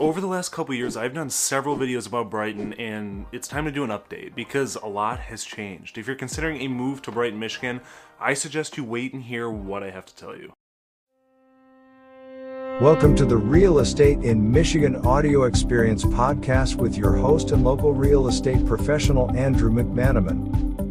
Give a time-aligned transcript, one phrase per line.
[0.00, 3.70] Over the last couple years, I've done several videos about Brighton, and it's time to
[3.70, 5.98] do an update because a lot has changed.
[5.98, 7.82] If you're considering a move to Brighton, Michigan,
[8.18, 10.54] I suggest you wait and hear what I have to tell you.
[12.82, 17.92] Welcome to the Real Estate in Michigan Audio Experience podcast with your host and local
[17.92, 20.89] real estate professional, Andrew McManamon.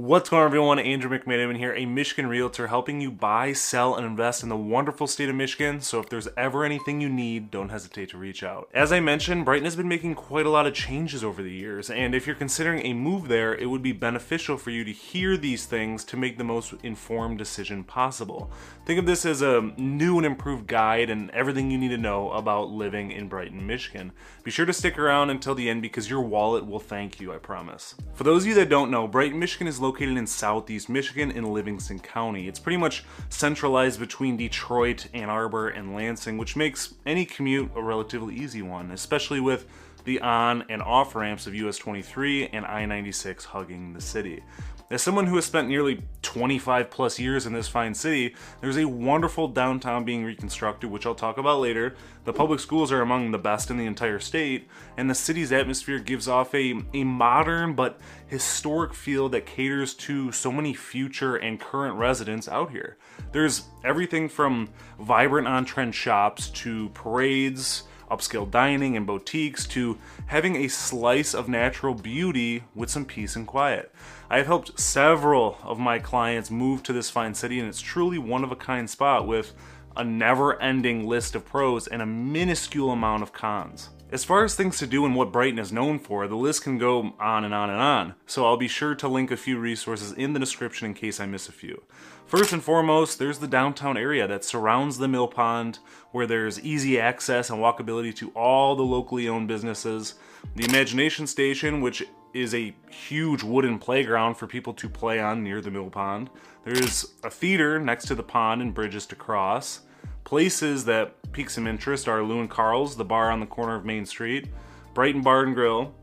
[0.00, 0.78] What's going on, everyone?
[0.78, 5.06] Andrew McManamon here, a Michigan realtor helping you buy, sell, and invest in the wonderful
[5.06, 5.82] state of Michigan.
[5.82, 8.70] So if there's ever anything you need, don't hesitate to reach out.
[8.72, 11.90] As I mentioned, Brighton has been making quite a lot of changes over the years,
[11.90, 15.36] and if you're considering a move there, it would be beneficial for you to hear
[15.36, 18.50] these things to make the most informed decision possible.
[18.86, 22.30] Think of this as a new and improved guide and everything you need to know
[22.30, 24.12] about living in Brighton, Michigan.
[24.44, 27.36] Be sure to stick around until the end because your wallet will thank you, I
[27.36, 27.96] promise.
[28.14, 31.32] For those of you that don't know, Brighton, Michigan is located located in southeast Michigan
[31.32, 32.46] in Livingston County.
[32.46, 37.82] It's pretty much centralized between Detroit, Ann Arbor, and Lansing, which makes any commute a
[37.82, 39.66] relatively easy one, especially with
[40.04, 44.44] the on and off ramps of US 23 and I 96 hugging the city.
[44.90, 48.88] As someone who has spent nearly 25 plus years in this fine city, there's a
[48.88, 51.94] wonderful downtown being reconstructed, which I'll talk about later.
[52.24, 54.66] The public schools are among the best in the entire state,
[54.96, 60.32] and the city's atmosphere gives off a, a modern but historic feel that caters to
[60.32, 62.96] so many future and current residents out here.
[63.30, 70.56] There's everything from vibrant on trend shops to parades upscale dining and boutiques to having
[70.56, 73.94] a slice of natural beauty with some peace and quiet.
[74.28, 78.18] I have helped several of my clients move to this fine city, and it's truly
[78.18, 79.52] one of a kind spot with
[79.96, 83.90] a never ending list of pros and a minuscule amount of cons.
[84.12, 86.78] As far as things to do and what Brighton is known for, the list can
[86.78, 90.10] go on and on and on, so I'll be sure to link a few resources
[90.10, 91.84] in the description in case I miss a few.
[92.26, 95.78] First and foremost, there's the downtown area that surrounds the mill pond,
[96.10, 100.16] where there's easy access and walkability to all the locally owned businesses.
[100.56, 102.02] The Imagination Station, which
[102.34, 106.30] is a huge wooden playground for people to play on near the mill pond.
[106.64, 109.82] There's a theater next to the pond and bridges to cross.
[110.24, 113.84] Places that pique some interest are Lou and Carl's, the bar on the corner of
[113.84, 114.48] Main Street,
[114.94, 115.94] Brighton Bar and Grill,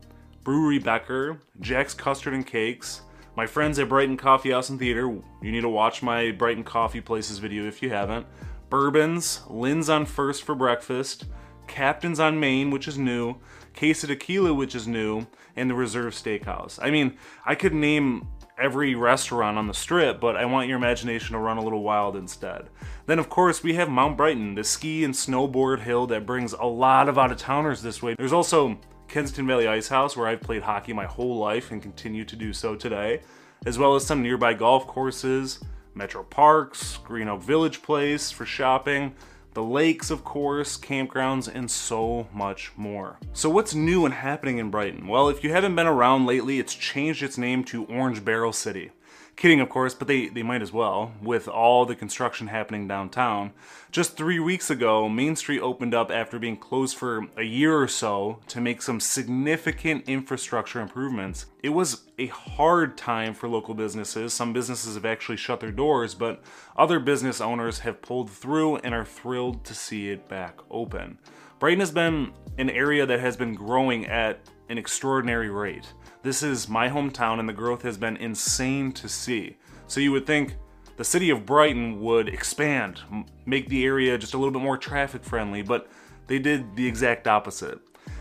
[0.44, 3.02] Brewery Becker, Jack's Custard and Cakes,
[3.36, 5.02] my friends at Brighton Coffee House and Theater.
[5.02, 8.26] You need to watch my Brighton Coffee Places video if you haven't.
[8.70, 11.24] Bourbons, Lynn's on First for breakfast,
[11.68, 13.36] Captain's on Main, which is new,
[13.74, 16.78] Case of Tequila, which is new, and the Reserve Steakhouse.
[16.82, 18.26] I mean, I could name
[18.58, 22.16] every restaurant on the strip, but I want your imagination to run a little wild
[22.16, 22.68] instead.
[23.06, 26.64] Then, of course, we have Mount Brighton, the ski and snowboard hill that brings a
[26.64, 28.14] lot of out of towners this way.
[28.18, 32.24] There's also Kensington Valley Ice House, where I've played hockey my whole life and continue
[32.24, 33.20] to do so today,
[33.64, 35.60] as well as some nearby golf courses,
[35.94, 39.14] Metro Parks, Green Oak Village Place for shopping,
[39.58, 43.18] the lakes, of course, campgrounds, and so much more.
[43.32, 45.08] So, what's new and happening in Brighton?
[45.08, 48.92] Well, if you haven't been around lately, it's changed its name to Orange Barrel City.
[49.38, 53.52] Kidding, of course, but they, they might as well, with all the construction happening downtown.
[53.92, 57.86] Just three weeks ago, Main Street opened up after being closed for a year or
[57.86, 61.46] so to make some significant infrastructure improvements.
[61.62, 64.34] It was a hard time for local businesses.
[64.34, 66.42] Some businesses have actually shut their doors, but
[66.76, 71.16] other business owners have pulled through and are thrilled to see it back open.
[71.60, 75.92] Brighton has been an area that has been growing at an extraordinary rate.
[76.28, 79.56] This is my hometown, and the growth has been insane to see.
[79.86, 80.56] So you would think
[80.98, 83.00] the city of Brighton would expand,
[83.46, 85.88] make the area just a little bit more traffic friendly, but
[86.26, 87.78] they did the exact opposite.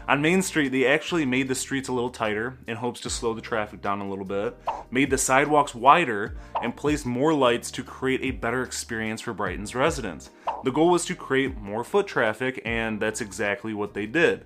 [0.07, 3.34] On Main Street, they actually made the streets a little tighter in hopes to slow
[3.34, 4.57] the traffic down a little bit,
[4.90, 9.75] made the sidewalks wider, and placed more lights to create a better experience for Brighton's
[9.75, 10.29] residents.
[10.63, 14.46] The goal was to create more foot traffic, and that's exactly what they did.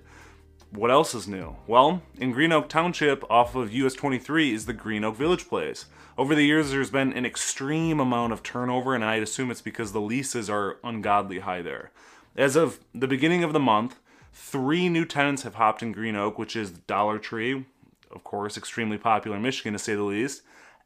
[0.74, 1.56] What else is new?
[1.66, 5.84] Well, in Green Oak Township, off of US 23, is the Green Oak Village Place.
[6.16, 9.92] Over the years, there's been an extreme amount of turnover, and I'd assume it's because
[9.92, 11.90] the leases are ungodly high there.
[12.38, 13.98] As of the beginning of the month,
[14.32, 17.66] three new tenants have hopped in Green Oak, which is Dollar Tree,
[18.10, 20.40] of course, extremely popular in Michigan to say the least,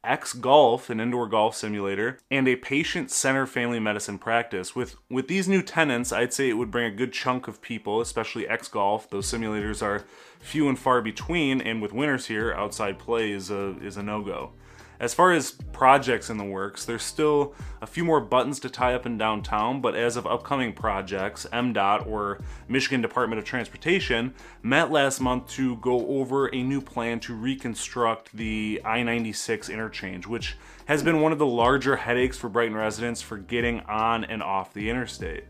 [0.07, 4.75] X Golf, an indoor golf simulator, and a patient center family medicine practice.
[4.75, 8.01] With with these new tenants, I'd say it would bring a good chunk of people,
[8.01, 9.11] especially X Golf.
[9.11, 10.05] Those simulators are
[10.41, 14.23] few and far between, and with winters here, outside play is a is a no
[14.23, 14.53] go.
[14.99, 18.95] As far as projects in the works, there's still a few more buttons to tie
[18.95, 24.91] up in downtown, but as of upcoming projects, MDOT or Michigan Department of Transportation met
[24.91, 30.57] last month to go over a new plan to reconstruct the I 96 interchange, which
[30.87, 34.73] has been one of the larger headaches for Brighton residents for getting on and off
[34.73, 35.45] the interstate.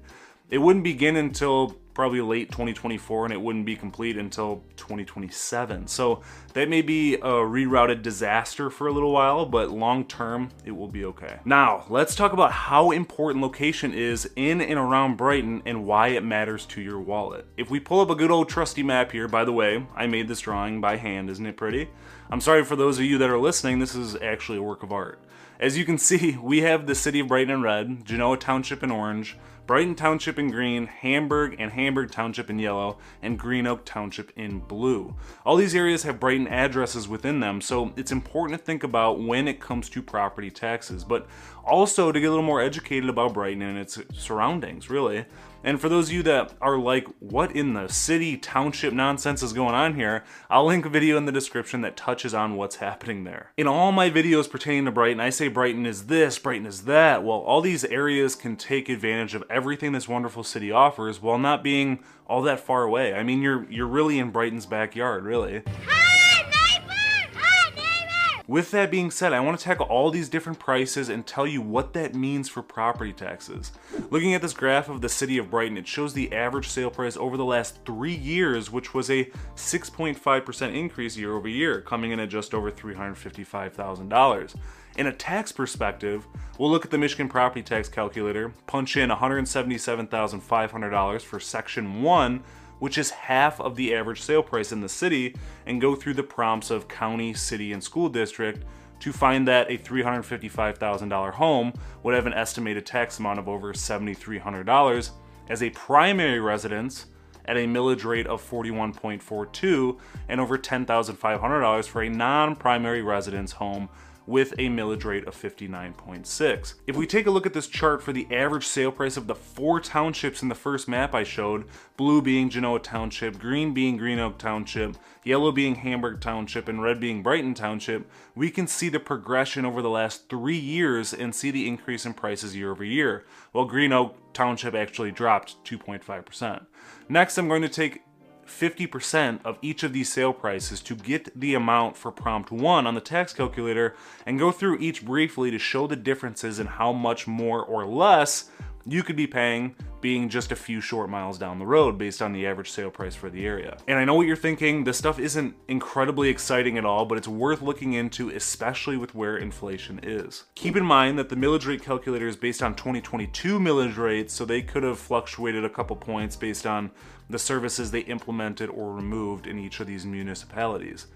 [0.50, 5.86] It wouldn't begin until probably late 2024 and it wouldn't be complete until 2027.
[5.86, 6.20] So
[6.52, 10.88] that may be a rerouted disaster for a little while, but long term, it will
[10.88, 11.40] be okay.
[11.46, 16.22] Now, let's talk about how important location is in and around Brighton and why it
[16.22, 17.46] matters to your wallet.
[17.56, 20.28] If we pull up a good old trusty map here, by the way, I made
[20.28, 21.88] this drawing by hand, isn't it pretty?
[22.30, 24.92] I'm sorry for those of you that are listening, this is actually a work of
[24.92, 25.18] art.
[25.58, 28.90] As you can see, we have the city of Brighton in red, Genoa Township in
[28.90, 34.32] orange, Brighton Township in green, Hamburg and Hamburg Township in yellow, and Green Oak Township
[34.36, 35.16] in blue.
[35.44, 39.48] All these areas have Brighton addresses within them, so it's important to think about when
[39.48, 41.26] it comes to property taxes, but
[41.64, 45.24] also to get a little more educated about Brighton and its surroundings, really.
[45.64, 49.52] And for those of you that are like, what in the city township nonsense is
[49.52, 53.24] going on here, I'll link a video in the description that touches on what's happening
[53.24, 53.50] there.
[53.56, 57.24] In all my videos pertaining to Brighton, I say Brighton is this, Brighton is that.
[57.24, 61.64] Well, all these areas can take advantage of everything this wonderful city offers while not
[61.64, 63.14] being all that far away.
[63.14, 65.62] I mean, you're you're really in Brighton's backyard, really.
[65.88, 66.92] Hi, neighbor!
[67.34, 68.44] Hi, neighbor!
[68.46, 71.62] With that being said, I want to tackle all these different prices and tell you
[71.62, 73.72] what that means for property taxes.
[74.10, 77.16] Looking at this graph of the city of Brighton, it shows the average sale price
[77.16, 79.24] over the last three years, which was a
[79.56, 84.54] 6.5% increase year over year, coming in at just over $355,000.
[84.96, 86.26] In a tax perspective,
[86.58, 92.42] we'll look at the Michigan property tax calculator, punch in $177,500 for section 1
[92.78, 95.34] which is half of the average sale price in the city,
[95.66, 98.64] and go through the prompts of county, city, and school district
[99.00, 101.72] to find that a $355,000 home
[102.02, 105.10] would have an estimated tax amount of over $7,300
[105.48, 107.06] as a primary residence
[107.44, 113.88] at a millage rate of 41.42 and over $10,500 for a non primary residence home
[114.26, 116.74] with a millage rate of 59.6.
[116.86, 119.34] If we take a look at this chart for the average sale price of the
[119.34, 121.64] four townships in the first map I showed,
[121.96, 127.00] blue being Genoa Township, green being Green Oak Township, yellow being Hamburg Township, and red
[127.00, 131.50] being Brighton Township, we can see the progression over the last three years and see
[131.50, 136.66] the increase in prices year over year, while Green Oak Township actually dropped 2.5%.
[137.08, 138.02] Next, I'm going to take
[138.46, 142.94] 50% of each of these sale prices to get the amount for prompt 1 on
[142.94, 143.94] the tax calculator
[144.24, 148.50] and go through each briefly to show the differences in how much more or less
[148.86, 149.74] you could be paying
[150.06, 153.16] being just a few short miles down the road based on the average sale price
[153.16, 153.76] for the area.
[153.88, 157.26] And I know what you're thinking, this stuff isn't incredibly exciting at all, but it's
[157.26, 160.44] worth looking into, especially with where inflation is.
[160.54, 164.44] Keep in mind that the millage rate calculator is based on 2022 millage rates, so
[164.44, 166.92] they could have fluctuated a couple points based on
[167.28, 171.08] the services they implemented or removed in each of these municipalities.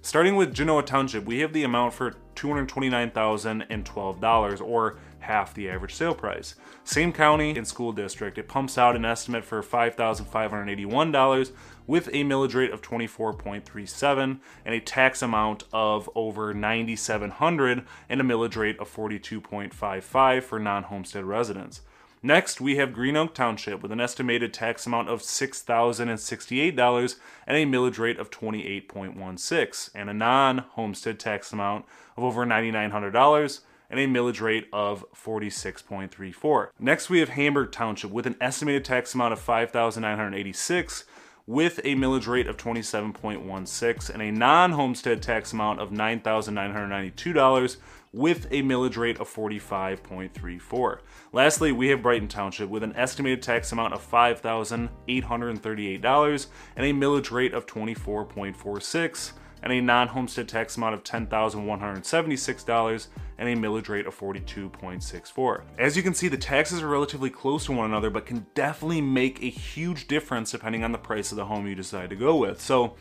[0.00, 6.14] Starting with Genoa Township, we have the amount for $229,012, or half the average sale
[6.14, 6.54] price.
[6.84, 11.52] Same county and school district, it pumps out an estimate for $5,581
[11.86, 18.24] with a millage rate of 24.37 and a tax amount of over 9700 and a
[18.24, 21.80] millage rate of 42.55 for non-homestead residents.
[22.22, 27.16] Next, we have Green Oak Township with an estimated tax amount of $6,068
[27.46, 31.84] and a millage rate of 28.16, and a non homestead tax amount
[32.16, 36.68] of over $9,900 and a millage rate of 46.34.
[36.78, 41.04] Next, we have Hamburg Township with an estimated tax amount of 5,986
[41.46, 47.78] with a millage rate of 27.16 and a non-homestead tax amount of $9,992
[48.12, 50.98] with a millage rate of 45.34.
[51.32, 57.30] Lastly, we have Brighton Township with an estimated tax amount of $5,838 and a millage
[57.30, 63.06] rate of 24.46 and a non-homestead tax amount of $10,176
[63.38, 65.62] and a millage rate of 42.64.
[65.78, 69.00] As you can see, the taxes are relatively close to one another, but can definitely
[69.00, 72.36] make a huge difference depending on the price of the home you decide to go
[72.36, 72.60] with.
[72.60, 72.96] So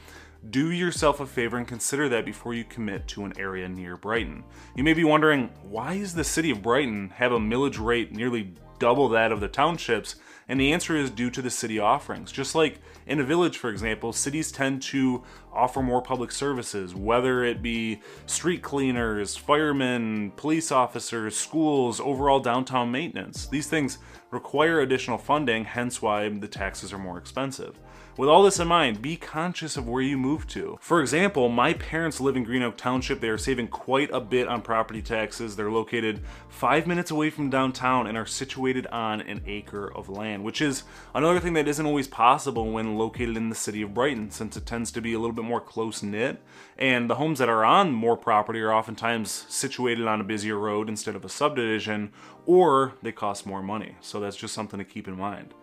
[0.50, 4.44] do yourself a favor and consider that before you commit to an area near Brighton.
[4.76, 8.54] You may be wondering, why does the city of Brighton have a millage rate nearly
[8.80, 10.16] double that of the townships?
[10.50, 12.32] And the answer is due to the city offerings.
[12.32, 17.44] Just like in a village, for example, cities tend to offer more public services, whether
[17.44, 23.48] it be street cleaners, firemen, police officers, schools, overall downtown maintenance.
[23.48, 23.98] These things
[24.32, 27.78] require additional funding, hence why the taxes are more expensive.
[28.18, 30.80] With all this in mind, be conscious of where you move to.
[30.82, 33.20] For example, my parents live in Green Oak Township.
[33.20, 35.56] They are saving quite a bit on property taxes.
[35.56, 40.37] They're located five minutes away from downtown and are situated on an acre of land,
[40.44, 44.32] which is another thing that isn't always possible when located in the city of Brighton,
[44.32, 46.42] since it tends to be a little bit more close knit.
[46.78, 50.90] And the homes that are on more property are oftentimes situated on a busier road
[50.90, 52.12] instead of a subdivision,
[52.46, 53.96] or they cost more money.
[54.02, 55.54] So that's just something to keep in mind.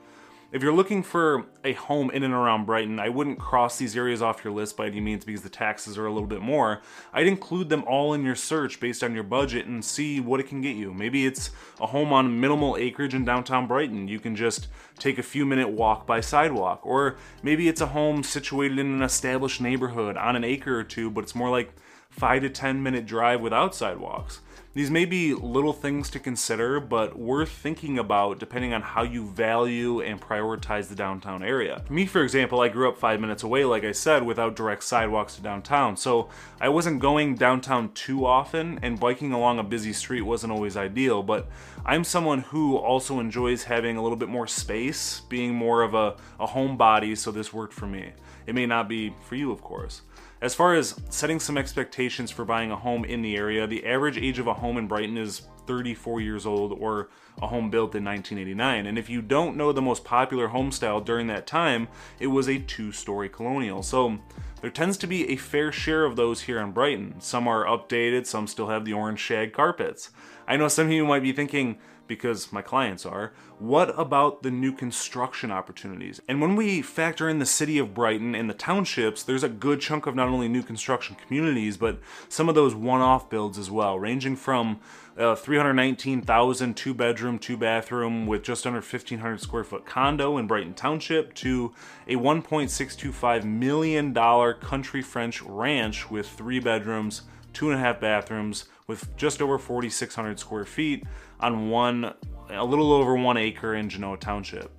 [0.55, 4.23] If you're looking for a home in and around Brighton, I wouldn't cross these areas
[4.23, 6.81] off your list by any means because the taxes are a little bit more.
[7.13, 10.47] I'd include them all in your search based on your budget and see what it
[10.47, 10.95] can get you.
[10.95, 14.07] Maybe it's a home on minimal acreage in downtown Brighton.
[14.07, 16.87] You can just take a few minute walk by sidewalk.
[16.87, 21.11] Or maybe it's a home situated in an established neighborhood on an acre or two,
[21.11, 21.75] but it's more like
[22.11, 24.39] 5 to 10 minute drive without sidewalks.
[24.75, 29.29] These may be little things to consider, but worth thinking about depending on how you
[29.29, 31.85] value and prioritize the downtown area.
[31.89, 35.37] Me, for example, I grew up five minutes away, like I said, without direct sidewalks
[35.37, 36.29] to downtown, so
[36.61, 41.23] I wasn't going downtown too often, and biking along a busy street wasn't always ideal,
[41.23, 41.49] but
[41.87, 46.17] I'm someone who also enjoys having a little bit more space, being more of a,
[46.41, 48.11] a homebody, so this worked for me.
[48.45, 50.03] It may not be for you, of course.
[50.45, 54.19] As far as setting some expectations for buying a home in the area, the average
[54.19, 57.09] age of a home in Brighton is 34 years old or
[57.41, 58.85] a home built in 1989.
[58.85, 61.89] And if you don't know the most popular home style during that time,
[62.21, 63.83] it was a two story colonial.
[63.83, 64.19] So
[64.61, 67.15] there tends to be a fair share of those here in Brighton.
[67.21, 70.11] Some are updated, some still have the orange shag carpets.
[70.47, 74.51] I know some of you might be thinking, because my clients are, what about the
[74.51, 76.21] new construction opportunities?
[76.29, 79.81] And when we factor in the city of Brighton and the townships, there's a good
[79.81, 83.71] chunk of not only new construction communities, but some of those one off builds as
[83.71, 84.81] well, ranging from
[85.19, 90.47] uh, a 319,000 two bedroom, two bathroom with just under 1,500 square foot condo in
[90.47, 91.73] Brighton Township to
[92.09, 94.15] a $1.625 million
[94.61, 100.39] country French ranch with three bedrooms, two and a half bathrooms with just over 4,600
[100.39, 101.05] square feet
[101.41, 102.13] on one,
[102.51, 104.71] a little over one acre in Genoa Township.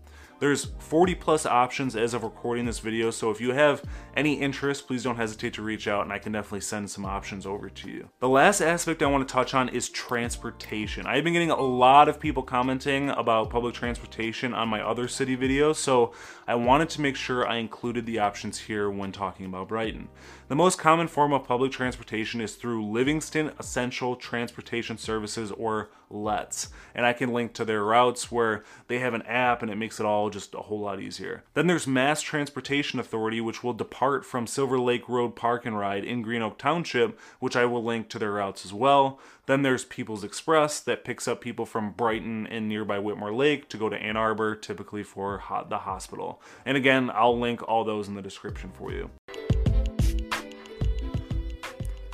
[0.45, 3.83] There's 40 plus options as of recording this video, so if you have
[4.15, 7.47] any interest, please don't hesitate to reach out and I can definitely send some options
[7.47, 8.09] over to you.
[8.19, 11.07] The last aspect I want to touch on is transportation.
[11.07, 15.35] I've been getting a lot of people commenting about public transportation on my other city
[15.35, 16.13] videos, so
[16.47, 20.09] I wanted to make sure I included the options here when talking about Brighton.
[20.47, 26.69] The most common form of public transportation is through Livingston Essential Transportation Services or LETS,
[26.93, 29.99] and I can link to their routes where they have an app and it makes
[29.99, 31.43] it all just a whole lot easier.
[31.53, 36.03] Then there's Mass Transportation Authority, which will depart from Silver Lake Road Park and Ride
[36.03, 39.19] in Green Oak Township, which I will link to their routes as well.
[39.47, 43.77] Then there's People's Express that picks up people from Brighton and nearby Whitmore Lake to
[43.77, 46.41] go to Ann Arbor, typically for the hospital.
[46.65, 49.11] And again, I'll link all those in the description for you.